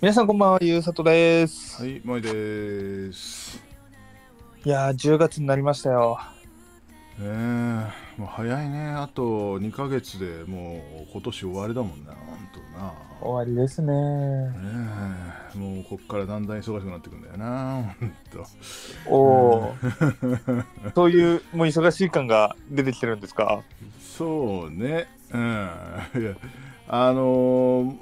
[0.00, 1.82] 皆さんこんばんは、ゆうさとです。
[1.82, 3.62] はい、まいです。
[4.64, 6.18] いやー、10月になりましたよ。
[7.20, 7.84] えー、
[8.16, 8.92] もう早いね。
[8.92, 12.92] あと2ヶ月でもう今年終わりだもんな、ほんとな。
[13.20, 13.92] 終わりですね。
[13.92, 14.52] ね
[15.54, 18.46] えもうこっからだんだん忙しくなってくんだよな、ほんと。
[19.06, 19.74] おお、
[20.94, 23.62] そういうもう忙しい感が出てきてるんですか？
[24.00, 25.08] そうね。
[25.30, 25.40] うん。
[25.42, 26.34] いや、
[26.88, 27.96] あのー、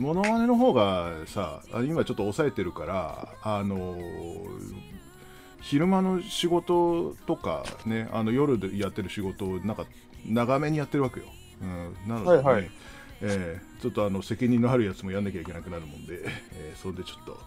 [0.00, 4.90] モノマネの方がさ、あ今ちょっと抑えてるから、あのー
[5.60, 9.84] 昼間の仕事とかね、あの夜でやってる仕事をなんか
[10.24, 11.26] 長めにやってるわけよ。
[11.60, 12.70] うん、なので、ねはいはい
[13.20, 16.20] えーちょっとあの責任のあるやつもやんなきゃいけなくなるもんで、
[16.54, 17.38] えーそれでちょっと、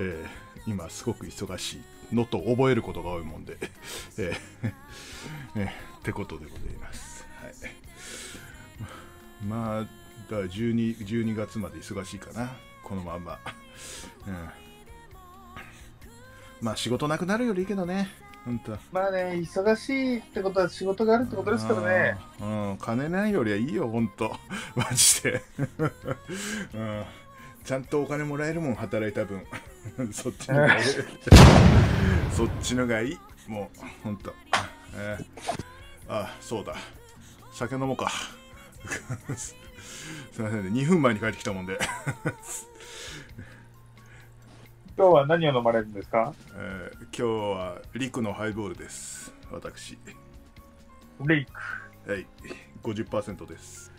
[0.00, 1.80] えー今すごく忙し
[2.12, 3.56] いのと覚えることが多いもんで、
[4.18, 4.72] えー
[5.56, 7.24] えーってことでございます。
[7.40, 7.52] はい、
[9.46, 9.88] まあ、だ
[10.32, 13.38] から 12, 12月まで忙しいかな、このまんま。
[14.26, 14.48] うん
[16.60, 18.08] まあ仕事なくなるよりいいけどね、
[18.44, 18.78] 本当。
[18.92, 22.16] まあね、忙しいってことは仕事があるってことですからね。
[22.40, 22.44] う
[22.74, 24.36] ん、金ないよりはいいよ、ほんと。
[24.76, 25.42] マジで。
[26.72, 27.04] うん、
[27.64, 29.44] ちゃんとお金もらえるもん、働いた分。
[30.12, 30.84] そっちのがいい。
[32.30, 33.18] そっちのがいい。
[33.48, 34.32] もう、ほんと。
[34.94, 35.62] えー
[36.08, 36.76] あ、そうだ。
[37.52, 38.10] 酒飲もうか。
[40.32, 41.78] すいませんね、2分前に帰ってきたもんで。
[44.96, 46.34] 今日は何を飲まれるんですか？
[46.54, 49.32] えー今日はリクのハイボールです。
[49.50, 49.98] 私。
[51.26, 51.52] レイク。
[52.10, 52.26] はい、
[52.82, 53.92] 50%です。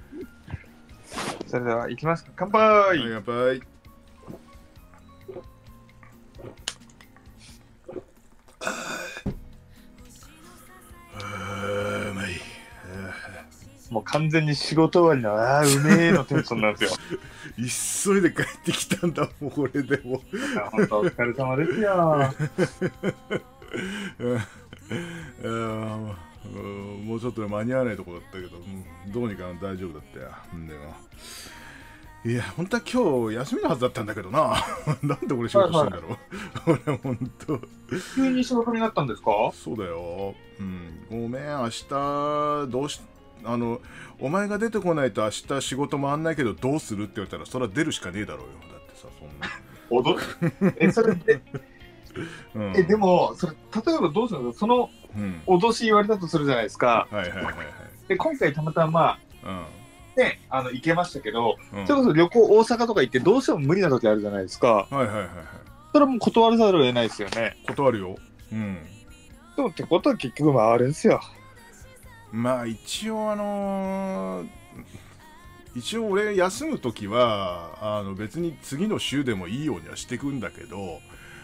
[1.48, 2.32] それでは行きますか。
[2.36, 3.62] 乾杯、はい、乾杯。
[13.94, 18.12] もう完全に仕事終わりの、ああ、うめえのテンションなんですよ。
[18.12, 20.22] 急いで帰ってきたんだもん、これでも。
[20.72, 22.34] 本当お疲れ様ですよ。
[25.44, 30.30] うんもうちょっとで間に合わないとこだったけど、うんどうにか大丈夫だったよ。
[30.54, 30.70] うん
[32.26, 34.56] いや、本当は今日休みのはずだったんだけどな。
[35.04, 36.18] なんで俺仕事してんだろう。
[36.88, 37.60] 俺、本当。
[38.16, 39.52] 急に仕事になったんですか？
[39.54, 40.34] そうだよ。
[40.58, 41.06] うん。
[41.10, 41.86] ごめん、明日、
[42.70, 43.02] どうし、
[43.44, 43.82] あの、
[44.20, 48.54] お前が出てこないと明日仕事回んないけどどうするって言われたら、それは出るしかねえだろうよ。
[48.72, 49.48] だってさ、そんな。
[49.90, 51.42] 脅え、それで、
[52.56, 52.74] うん。
[52.76, 53.54] え、でも、それ、
[53.86, 55.42] 例えばどうするんですかそのうん。
[55.46, 57.08] 脅し言われたとするじゃないですか。
[57.12, 57.56] はいはいはいはい。
[58.08, 59.66] で、今回たまたま、うん。
[60.16, 64.88] ね、あの、行けましたけど、うんそれこそ旅行大阪とか行ってどうしても無理な時あるじゃないですか。
[64.90, 65.28] はいはいはいはい。
[65.92, 67.56] それはもう断らざるを得ないですよね。
[67.68, 68.16] 断るよ。
[68.52, 68.78] うん。
[69.56, 71.22] でもってことは結局回るんですよ。
[72.34, 74.48] まあ一応あのー
[75.76, 81.00] 一応俺休む時はあの別に次の週でもいいようにはしていくんだけど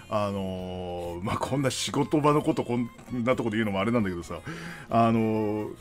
[0.10, 2.90] あのーまあこんな仕事場のことこん
[3.24, 4.40] なとこで言うのもあれなんだけどさ
[4.90, 5.76] あのー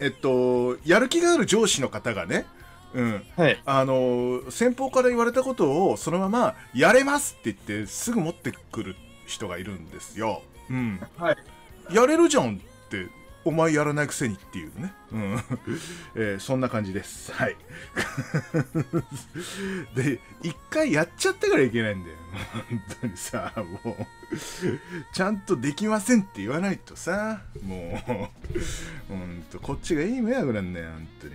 [0.00, 2.46] えっとやる気がある上司の方がね
[2.92, 3.62] うん、はい。
[3.66, 8.96] あのー先方から言われたことをそのままやれますって言ってすぐ持ってくる
[9.26, 10.42] 人がいるんですよ。
[10.68, 11.00] うん。
[11.16, 11.36] はい。
[11.92, 12.60] やれるじゃん
[12.98, 13.08] って、
[13.42, 14.92] お前やらないくせにっていうね。
[15.12, 15.42] うん。
[16.14, 17.32] えーそんな感じです。
[17.32, 17.56] はい。
[19.96, 22.16] で、一回やっちゃってからいけないんだよ。
[22.68, 23.52] 本当にさ、
[23.84, 24.06] もう、
[25.14, 28.12] ちゃんとできませんって言わないとさ、もう、
[29.08, 31.34] ほんと、こっちがいい迷惑なんだよ、本当に。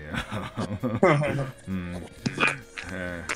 [1.68, 1.96] うん。
[2.94, 3.34] えー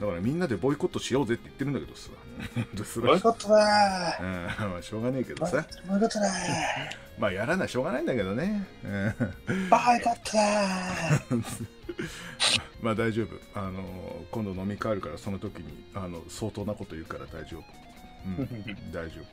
[0.00, 2.08] だからみんなでボイコットしようぜって言ってるんだけどさ。
[2.54, 5.58] 本当それはボイコットだうん、まあしょうがねえけどさ。
[5.58, 6.28] ーボイコットだ
[7.18, 8.66] まあやらないしょうがないんだけどね。
[8.84, 9.14] うんー
[9.68, 11.66] ボイコットだー
[12.82, 13.28] まあ大丈夫。
[13.58, 13.82] あの
[14.30, 17.64] 今度飲み会あるからその時にあの相当なこと言うから大丈夫。
[18.26, 18.46] うん、
[18.92, 19.20] 大丈夫。
[19.20, 19.26] うん。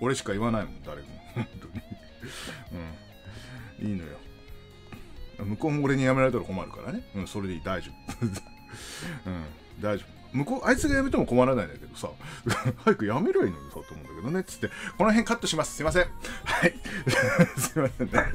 [0.00, 1.08] 俺しか言わないもん、誰も。
[1.34, 1.82] 本当に。
[3.80, 3.88] うん。
[3.88, 4.18] いいのよ。
[5.38, 7.02] 向こうも俺にやめられたら困るからね。
[7.14, 8.26] うん、それでいい、大丈夫。
[9.26, 9.44] うん、
[9.80, 10.19] 大丈夫。
[10.32, 12.08] 向こう、あいつがやめても困らないんだけどさ、
[12.84, 15.74] 早くやめりゃいいのにさ、と思うんだけどね、つって、この辺カットします。
[15.76, 16.06] すいません。
[16.44, 16.74] はい。
[17.58, 18.12] すいませんね。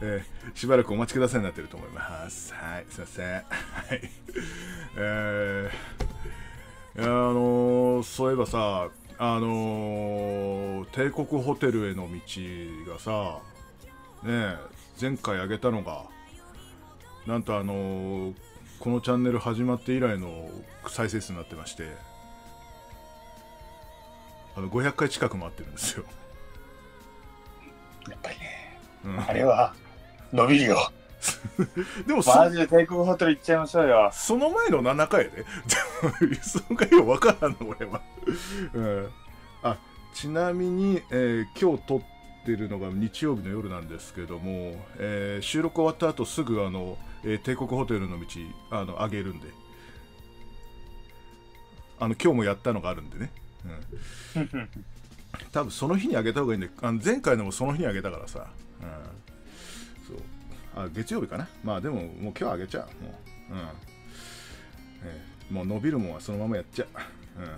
[0.00, 2.54] えーしばらくお待ちくださいになってると思います。
[2.54, 3.26] はい、すいません。
[3.34, 4.10] はい。
[4.96, 8.88] えー、いやあのーそういえばさ、
[9.18, 13.40] あのー帝国ホテルへの道がさ、
[14.22, 14.56] ね、
[15.00, 16.04] 前回あげたのが、
[17.26, 18.34] なんとあのー
[18.78, 20.48] このチャンネル始まって以来の
[20.88, 21.84] 再生数になってまして、
[24.56, 26.04] あの500回近く回ってるんですよ。
[28.08, 29.74] やっぱりね、うんあれは
[30.32, 30.92] 伸びるよ。
[32.06, 34.10] でもそマジで帝国ホテル行っちゃいましょうよ。
[34.12, 35.44] その前の7回で
[36.42, 38.02] その回は分からんの俺は、
[38.74, 39.10] うん、
[39.62, 39.78] あ
[40.12, 42.02] ちなみに、えー今日撮っ
[42.44, 48.26] てるのが日曜日の夜なんですけども、えー収録終わった後すぐあの、えー帝国ホテルの道
[48.70, 49.48] あの上げるんで。
[52.00, 53.30] あの今日もやったのがあるんでね、
[54.34, 54.48] うん、
[55.52, 58.48] 多分その日にあげた方がいいんであの前回のもその日にあげたからさ、
[58.80, 60.16] うん、そう。
[60.74, 61.48] あ月曜日かな。
[61.62, 62.08] まあでももう
[62.38, 63.04] 今日あげちゃう。
[63.04, 63.18] も
[63.50, 63.58] う、うん。
[65.04, 66.88] えーもう伸びるもんはそのままやっちゃう、
[67.38, 67.48] うん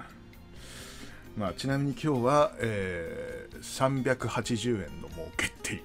[1.36, 5.82] まあ、ちなみに今日は、えー380円の儲けっていう。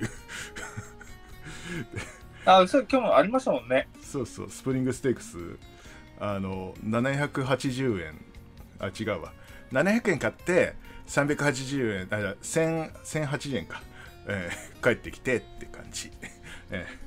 [2.45, 3.87] あ、それ今日もありましたもんね。
[4.03, 5.37] そうそうスプリングステークス。
[6.19, 8.25] あの780円。
[8.79, 9.33] あ違うわ。
[9.71, 10.75] 700円買って
[11.07, 13.81] 380円あじゃあ1000 1080円か、
[14.27, 16.11] えー帰ってきてって感じ、
[16.71, 17.00] えー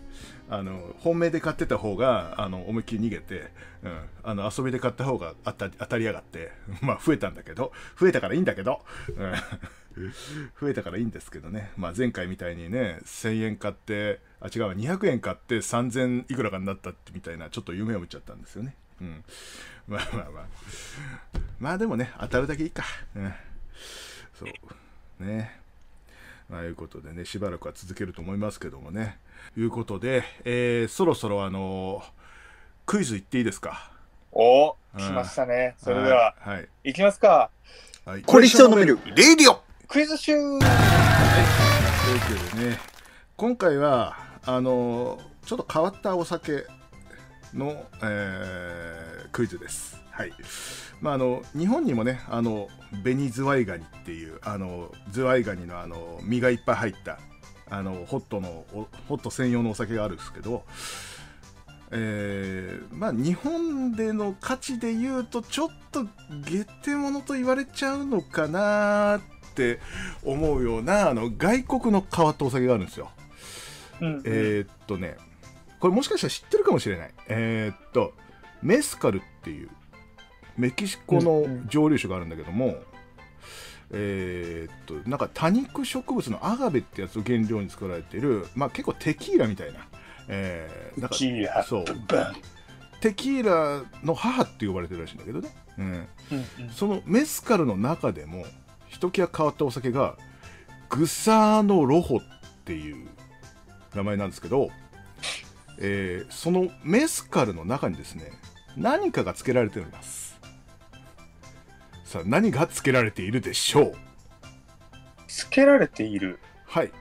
[0.51, 3.51] あの本命で買ってた方があの思いっきり逃げて、
[3.83, 6.53] うん、あの遊びで買った方が当た当たりやがって
[6.83, 9.35] まあ増えたんだけど増えたからいいんだけど、うん、
[10.61, 19.25] 増えたからいいんですけどね、まあ、前回みたいにね1000円買ってあ違う200円買って3000いくらかになったってみたいなちょっと夢を見ちゃったんですよね、うん、
[19.89, 20.47] まあまあまあ。
[21.61, 23.33] まあでもね当たるだけいいか、うん、
[24.35, 25.25] そう。
[25.25, 25.64] ね。
[26.49, 29.19] まあいうことでねしばらくは続けると思いますけどもね。
[29.57, 32.03] いうことで、えーそろそろあの
[32.87, 33.91] クイズいっていいですか？
[34.33, 34.99] おうん。
[34.99, 35.75] 来ましたね。
[35.79, 37.51] それでは、はい、はいいきますか。
[38.05, 38.99] はい、これ一生飲める。
[39.17, 39.63] レディオ。
[39.89, 40.33] クイズ集。
[40.35, 40.61] というわ
[42.53, 42.79] けでね
[43.37, 46.67] 今回はあのちょっと変わったお酒
[47.55, 50.04] の、えークイズです。
[50.17, 50.33] はい
[51.01, 52.69] まあ、あの日本にもねあの
[53.03, 57.19] 紅ズワイガニっていうあのズワイガニのあの身がいっぱい入った
[57.69, 60.65] あのホットのおホット専用のお酒があるんですけど、
[61.91, 69.21] えーまあ、日本での価値で言うとちょっと下手物と言われちゃうのかなっ
[69.55, 69.81] て
[70.25, 73.11] 思うようなあの外国の変わったお酒があるんですよ。
[74.01, 75.17] うんえーっとね、
[75.81, 77.15] これもしかしたら知ってるかもしれない。
[77.29, 78.13] えーっと、
[78.63, 79.71] メスカルっていう
[80.57, 82.77] メキシコの蒸留酒があるんだけども、
[83.91, 89.81] えーっと、なんか多肉植物のアガベってやつを原料に作られている、まあ結構テキーラみたいな、
[90.29, 91.63] えー、なんかキーラ。
[91.63, 91.85] そう。
[93.01, 95.51] テキーラの母って呼ばれてるらしいんだけどね。
[95.79, 95.87] うん。
[95.87, 96.07] うん
[96.65, 96.71] うん。
[96.71, 98.47] そのメスカルの中でも
[98.89, 100.17] ひときわ変わったお酒が
[100.89, 102.21] グサーノロホっ
[102.65, 103.09] ていう
[103.95, 104.71] 名前なんですけど、
[105.79, 108.31] えーそのメスカルの中にですね
[108.77, 110.34] 何かが付けられております
[112.15, 113.95] さあ何が付けられているでしょう？
[115.27, 116.39] つけられている？
[116.65, 116.93] はい。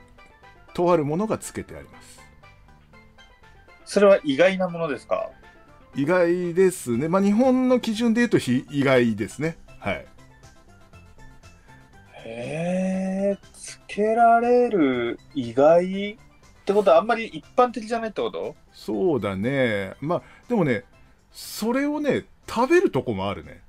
[0.72, 2.20] とあるものが付けてあります。
[3.84, 5.30] それは意外なものですか？
[5.94, 7.06] 意外ですね。
[7.06, 9.56] まあ日本の基準で言うとひ意外ですね。
[9.78, 10.06] はい。
[12.24, 16.16] へえ、つけられる意外っ
[16.64, 18.56] てことはあんまり一般的じゃないってこと？
[18.72, 19.94] そうだね。
[20.00, 20.82] まあでもね
[21.30, 23.62] それをね食べるとこもあるね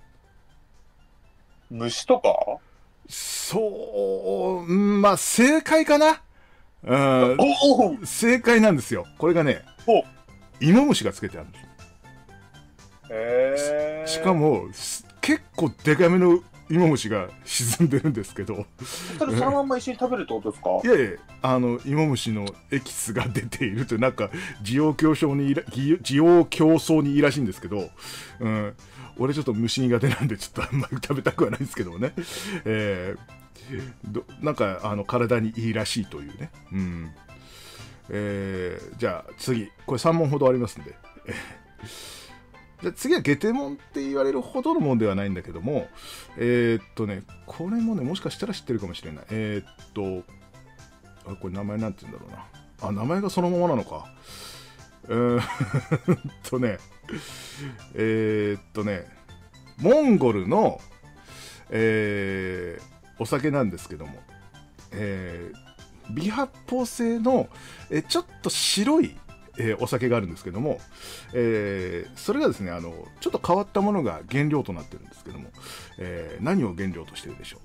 [1.75, 2.59] 虫とか？
[3.07, 6.21] そう、うんまあ正解かな？
[6.83, 6.95] う
[8.01, 9.05] ん、正解なんですよ。
[9.17, 10.03] これがねお、
[10.59, 11.63] 芋虫がつけてあるんでへ
[14.03, 14.03] え。
[14.07, 14.13] す。
[14.13, 18.65] しかも、す結構デカめの芋虫が沈んでるんですけど、
[19.19, 20.69] それそのまんま一緒に食べるってことですか？
[20.83, 24.31] いやいや、あの、芋虫のエキスが出ているという、なんか、
[24.63, 27.89] 需要競争にいら、需需要競争にいいらしいんですけど、
[28.39, 28.73] うん、
[29.17, 32.13] 俺ちょっと虫苦手なんで、ちょっとあんまり食べたくはないですけどもね。
[32.65, 33.19] えー
[34.05, 37.11] どなんかあの体にいいらしいというね、うん。
[38.09, 39.71] えーじゃあ次。
[39.87, 40.95] これ3問ほどありますんで。
[41.25, 41.35] えー
[42.81, 45.87] じゃ次はゲテモンって言われるほどのもんではないんだけども
[46.37, 49.25] えーっとねこれもねもしかしたら知ってるかもしれない。
[49.29, 50.23] えーっと
[51.29, 52.89] あこれ名前なんて言うんだろうな。
[52.89, 54.05] あ名前がそのままなのか。
[55.07, 55.41] うーん
[56.43, 56.77] とね
[57.93, 59.07] えーっとね
[59.77, 60.79] モンゴルの
[61.69, 64.19] えーお酒なんですけども、
[64.91, 65.65] えー
[66.13, 67.49] 微発泡性の、
[67.89, 69.17] えちょっと白い、
[69.57, 70.79] えーお酒があるんですけども、
[71.33, 75.49] えーそれがですねあのちょっと変わったものが原料となってるんですけども、
[75.97, 77.57] えー何を原料としてるでしょ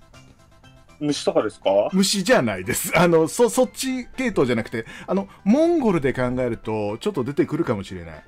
[1.01, 1.07] う？
[1.07, 1.71] 虫とかですか？
[1.93, 2.93] 虫じゃないです。
[2.99, 8.25] あのそそっち系統じゃなくてあのモンゴルで考えるとちょっと出てくるかもしれない。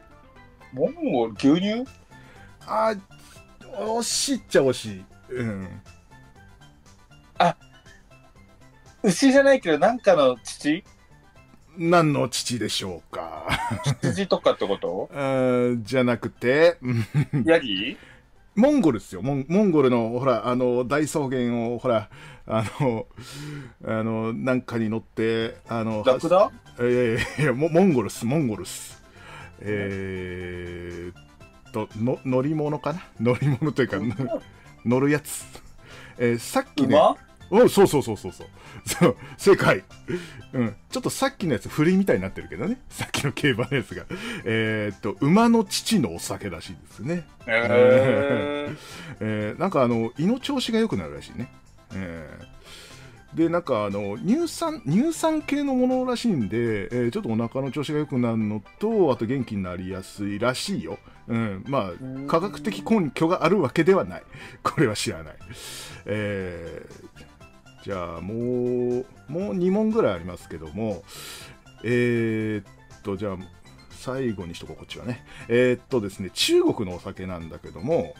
[0.72, 1.84] モンゴル牛乳？
[2.66, 3.00] あー
[3.98, 5.04] 惜しいっちゃ惜しい。
[5.30, 5.82] うん。
[9.04, 10.84] 牛じゃないけどなんかの土？
[11.78, 13.46] 何の父でしょうか？
[14.02, 15.08] 羊とかってこと？
[15.14, 15.22] う
[15.76, 16.76] んじゃなくて、
[17.44, 17.96] ヤギ？
[18.54, 19.22] モンゴルですよ。
[19.22, 22.10] モンモンゴルの、ほら、あの、大草原を、ほら、
[22.46, 23.06] あの、
[23.86, 26.50] あの、なんかに乗って、あの、ラクダ？
[26.78, 29.02] えーいやモモンゴルス、モンゴルス。
[29.60, 33.02] えーっと、の乗り物かな？
[33.20, 34.42] 乗り物というか、の
[34.84, 35.44] 乗るやつ。
[36.18, 37.16] えーさっきね、馬？
[37.52, 38.46] おそうそうそうそうそう。
[38.86, 39.84] そう、正解。
[40.54, 40.76] うん。
[40.90, 42.80] ちょっとさっきのやつ、振りみたいになってるけどね。
[42.88, 44.04] さっきの競馬のやつが。
[44.44, 47.24] えーっと、馬の父のお酒らしいですね。
[47.46, 48.76] えー、
[49.20, 51.48] えーなんかあの胃の調子が良くなるらしいね、
[51.94, 52.52] えー
[53.34, 64.22] でなんかあの乳酸乳酸系のものらしいんで、えーちょっとお腹の調子が良くなるのとあと元気になりやすいらしいよ、うん、まあ科学的根拠があるわけではない
[64.62, 65.34] これは知らない、
[66.04, 67.31] えー
[67.82, 68.38] じゃあもう
[69.28, 71.02] もう2問ぐらいありますけども
[71.84, 73.36] えーっとじゃあ
[73.90, 75.24] 最後にしとこうこっちはね。
[75.48, 78.14] えーっとですね中国のお酒なんだけども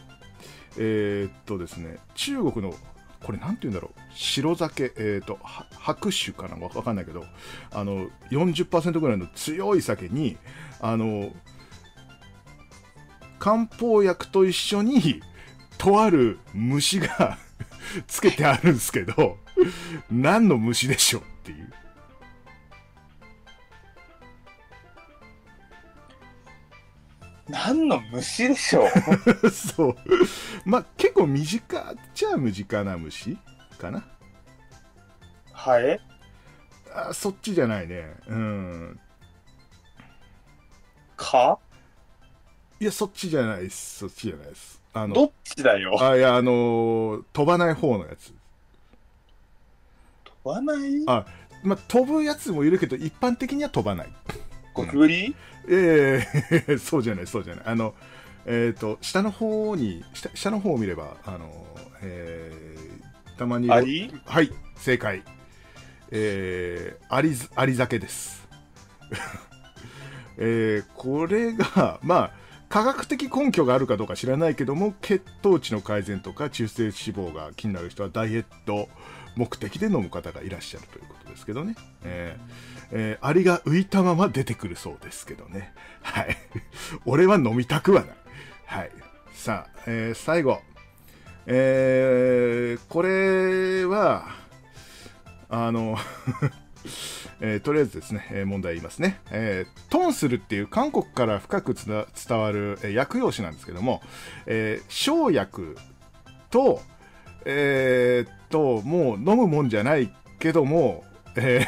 [0.77, 2.73] えーっとですね中国の
[3.21, 3.99] これなんて言うんだろう？
[4.13, 5.39] 白酒えっと
[5.79, 7.23] 白酒かなわかんないけど
[7.71, 10.37] あの40%ぐらいの強い酒に
[10.81, 11.31] あの
[13.39, 15.21] 漢方薬と一緒に
[15.77, 17.37] とある虫が
[18.07, 19.37] つけてあるんですけど
[20.11, 21.71] 何の虫でしょうっていう。
[27.49, 28.87] 何の虫でしょ
[29.43, 29.49] う？
[29.51, 29.95] そう。
[30.65, 33.37] まあ結構身近っちゃ身近な虫
[33.77, 34.03] かな。
[35.51, 35.99] ハエ？
[36.95, 38.13] あそっちじゃないね。
[38.27, 38.99] うん。
[41.17, 41.59] 蚊？
[42.79, 43.99] いやそっちじゃないです。
[43.99, 44.81] そっちじゃないです。
[44.93, 45.97] あのどっちだよ？
[46.01, 48.33] あいやあのー飛ばない方のやつ
[50.43, 51.03] 飛ばない？
[51.07, 51.25] あ
[51.63, 54.07] まあ飛ぶやつもいるけど一般的には飛ばない。
[54.73, 55.35] ゴキブリ
[55.69, 56.25] え
[56.67, 57.65] えそうじゃないそうじゃない。
[57.67, 57.93] あの
[58.45, 61.49] えっ、と下の方に下下の方を見ればあの
[62.01, 64.11] えーたまにアリ？
[64.25, 65.23] はい正解。
[66.11, 68.47] えー、アリズアリ酒です。
[70.37, 72.31] えーこれがまあ
[72.73, 78.89] 科学的根拠があるかどうか知らないけども血糖値の改善とか中性脂肪が気になる人はダイエット
[79.35, 82.63] 目的で飲む方がいらっしゃるということですけどね、えー
[82.93, 85.71] えーアリが浮いたまま出てくるそうですけどね。
[86.01, 86.35] はい。
[87.05, 88.15] 俺は飲みたくはない。
[88.65, 88.91] はい。
[89.33, 90.59] さあ、えー最後。
[91.45, 94.25] えーこれは
[95.47, 95.95] あの
[97.45, 102.05] えーとりあえずですね、え問題言いますね、えートンスルっていう韓国から深く伝
[102.39, 104.01] わる、え薬用紙なんですけども、
[104.45, 105.77] え生薬
[106.49, 106.81] と、
[107.43, 110.09] えっと、もう飲むもんじゃない
[110.39, 111.03] けども、
[111.35, 111.65] え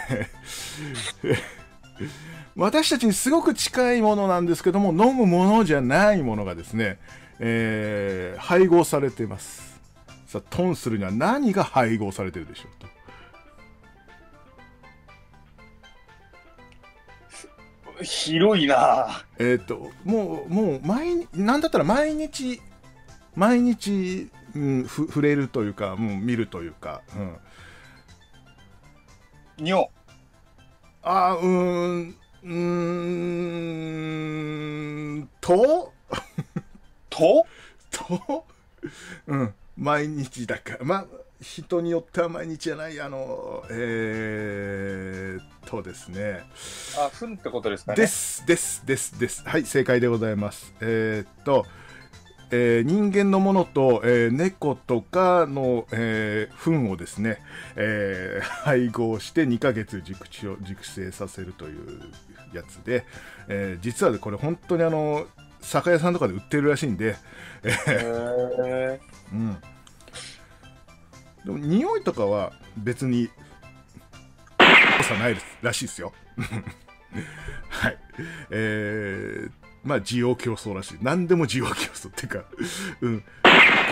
[1.24, 1.36] ー
[2.56, 7.00] 私たちにすごく近いものなんですけども、飲むものじゃないものがですね、
[7.40, 9.78] えー配合されています。
[10.26, 12.95] さあ、トンスルには何が配合されてるでしょうと。
[18.02, 19.26] 広いな。
[19.38, 22.62] えーっと、もう、もう、毎日、なんだったら毎日、
[23.36, 27.20] 毎日、うん、ふ触れるというか、もう見るというか、う
[29.62, 29.66] ん。
[29.66, 29.88] 尿
[31.04, 32.54] あーうーん、うー
[35.22, 35.94] ん、と、
[37.10, 37.46] と？
[37.92, 38.46] と、
[39.28, 41.06] うん、毎日だから、まあ、
[41.42, 46.44] 人によっては毎日じゃない、あの、えー、っとですね、
[46.98, 49.44] あふんってことですかねです、です、です、です。
[49.46, 50.74] はい、正解でございます。
[50.80, 51.66] えーっと、
[52.52, 57.40] えー人間のものと、えー猫とかの、えー糞をですね、
[57.76, 62.02] えー配合して2ヶ月熟知を熟成させるという
[62.54, 63.06] やつで、
[63.50, 65.28] えー実はねこれ本当にあの
[65.62, 67.16] 酒屋さんとかで売ってるらしいんで、
[67.64, 69.00] へー
[69.34, 69.58] うん、
[71.46, 73.30] でも匂いとかは別に
[75.06, 76.12] さないですらしいですよ。
[77.70, 77.98] はい。
[78.50, 79.52] えー、
[79.84, 80.98] まあ需要競争らしい。
[81.02, 82.46] 何でも需要競争っていうか
[83.02, 83.20] うん。
[83.20, 83.26] こ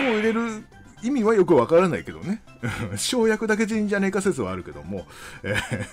[0.02, 0.64] う入れる
[1.02, 2.42] 意味はよくわからないけどね。
[2.96, 5.06] 生薬だけでいいんじゃねえか説はあるけども、
[5.42, 5.86] えー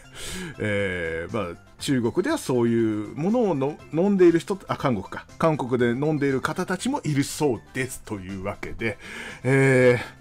[0.59, 5.25] えーまあ、中国ではそういうものをの飲んでいる人あ韓国か。
[5.37, 8.97] 韓国で飲んでいる方たちもいるそうですというわけで、
[9.43, 10.20] えー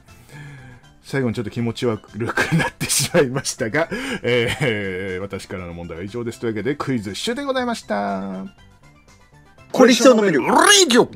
[1.03, 2.17] 最後にちょっと気持ち悪く
[2.57, 3.89] なってしまいましたが、
[4.23, 8.45] えー私からの問題は以上ですというわけでクイズ終でございました。
[9.73, 10.41] これ一生飲める。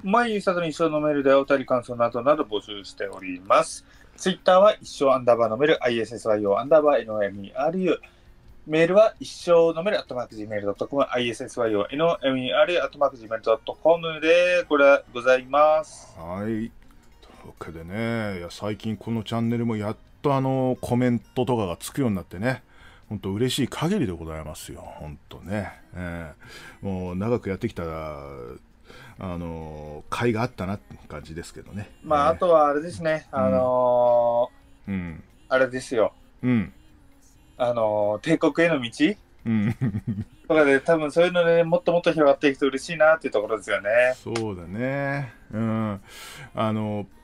[0.04, 3.84] 毎日里に一生飲めるでお便り感想などなど募集しております。
[4.16, 7.98] ツイッターは一生アンダーバー飲める ISSYO アンダーバー NOMERU。
[8.66, 16.16] メールは一生のメール、アットマーク Gmail.com、issyo, nomer, アットマーク Gmail.com で、これはございます。
[16.18, 16.72] はい。
[17.46, 22.62] わけでね、いや最近このチャンネルもやっとあのコメントとかがつくようになってね、
[23.08, 25.72] 本当嬉しい限りでございますよ、本当ね。
[25.94, 26.32] え
[26.82, 28.20] えもう長くやってきたら、
[29.18, 31.90] あの、甲斐があったなって感じですけどね。
[32.02, 34.50] まあ、あえとはあれですね、あの
[34.88, 35.22] えうん。
[35.50, 36.72] ーあれですよ、うん。
[37.56, 38.90] あのー帝国への道？
[39.46, 39.76] うん。
[40.48, 43.90] とかで、多分そういうので、もっともっと広がっていくと嬉しいなっていうところですよね。
[44.14, 45.32] そうだね。
[45.52, 46.00] うん。
[46.54, 47.23] あの、う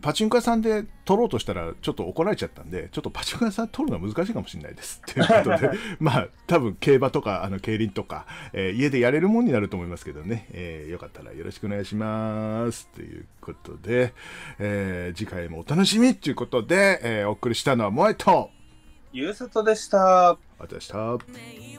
[0.00, 5.00] パチンコ屋さんで取ろうとしたらちょっと怒られちゃったんで、ちょっとパチンコ屋さん取るのは難しいかもしれないです。
[5.06, 12.88] ということで、 まあ、多分競馬とか、あの、競輪とか、えー家でやれるもんになると思いますけどね、えーよかったらよろしくお願いします。
[12.94, 14.12] ということで、
[14.58, 18.50] えー次回もお楽しみということで、えーお送りしたのはモエと、
[19.12, 20.36] ユーストでした。
[20.58, 21.75] 私と、May